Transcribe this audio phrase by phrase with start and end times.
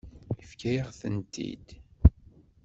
[0.39, 1.67] Yefka-yaɣ-tent-id.